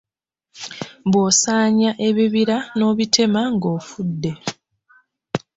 Bw’osaanya 1.09 1.91
ebibira 2.07 2.57
n’obitema 2.77 3.41
ng’ofudde. 3.53 4.31